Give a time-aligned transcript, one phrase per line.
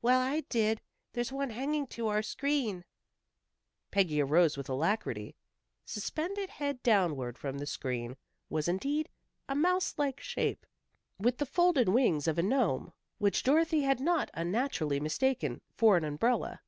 [0.00, 0.80] "Well, I did.
[1.12, 2.84] There's one hanging to our screen."
[3.90, 5.34] Peggy arose with alacrity.
[5.84, 8.16] Suspended head downward from the screen,
[8.48, 9.08] was indeed
[9.48, 10.66] a mouse like shape,
[11.18, 16.04] with the folded wings of a gnome, which Dorothy had not unnaturally mistaken for an
[16.04, 16.60] umbrella.